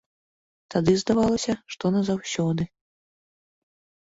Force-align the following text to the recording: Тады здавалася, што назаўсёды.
Тады 0.73 0.95
здавалася, 1.01 1.53
што 1.75 1.85
назаўсёды. 1.97 2.63